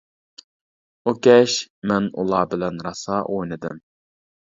ئۇ 1.03 1.11
كەچ 1.27 1.57
مەن 1.91 2.07
ئۇلار 2.21 2.47
بىلەن 2.55 2.81
راسا 2.87 3.21
ئوينىدىم. 3.35 3.83